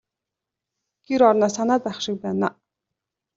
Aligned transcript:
Гэр 1.07 1.21
орноо 1.29 1.49
санаад 1.57 1.81
байх 1.85 1.97
шиг 2.05 2.17
байна. 2.25 2.47